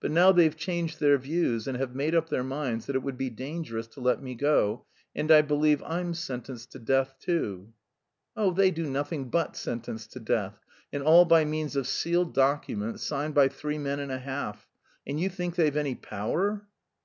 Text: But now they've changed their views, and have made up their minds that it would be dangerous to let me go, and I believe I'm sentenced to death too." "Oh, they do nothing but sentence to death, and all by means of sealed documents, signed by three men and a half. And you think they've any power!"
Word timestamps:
But 0.00 0.10
now 0.10 0.32
they've 0.32 0.56
changed 0.56 0.98
their 0.98 1.16
views, 1.18 1.68
and 1.68 1.76
have 1.78 1.94
made 1.94 2.16
up 2.16 2.28
their 2.28 2.42
minds 2.42 2.86
that 2.86 2.96
it 2.96 3.02
would 3.04 3.16
be 3.16 3.30
dangerous 3.30 3.86
to 3.86 4.00
let 4.00 4.20
me 4.20 4.34
go, 4.34 4.86
and 5.14 5.30
I 5.30 5.40
believe 5.42 5.80
I'm 5.84 6.14
sentenced 6.14 6.72
to 6.72 6.80
death 6.80 7.14
too." 7.20 7.72
"Oh, 8.36 8.50
they 8.52 8.72
do 8.72 8.90
nothing 8.90 9.30
but 9.30 9.54
sentence 9.56 10.08
to 10.08 10.18
death, 10.18 10.58
and 10.92 11.04
all 11.04 11.24
by 11.26 11.44
means 11.44 11.76
of 11.76 11.86
sealed 11.86 12.34
documents, 12.34 13.04
signed 13.04 13.34
by 13.36 13.46
three 13.46 13.78
men 13.78 14.00
and 14.00 14.10
a 14.10 14.18
half. 14.18 14.66
And 15.06 15.20
you 15.20 15.28
think 15.28 15.54
they've 15.54 15.76
any 15.76 15.94
power!" 15.94 16.66